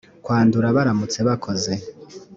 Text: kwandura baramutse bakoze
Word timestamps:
kwandura 0.23 0.67
baramutse 0.75 1.19
bakoze 1.27 1.71